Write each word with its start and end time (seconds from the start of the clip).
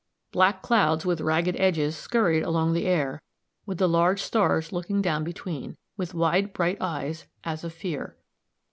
Black 0.31 0.63
clouds, 0.63 1.05
with 1.05 1.21
ragged 1.21 1.55
edges, 1.59 1.95
skurried 1.95 2.41
along 2.41 2.73
the 2.73 2.87
air, 2.87 3.21
with 3.67 3.77
the 3.77 3.87
large 3.87 4.19
stars 4.19 4.71
looking 4.71 4.99
down 4.99 5.23
between, 5.23 5.77
with 5.95 6.15
wide, 6.15 6.53
bright 6.53 6.77
eyes, 6.81 7.27
as 7.43 7.63
of 7.63 7.71
fear. 7.71 8.17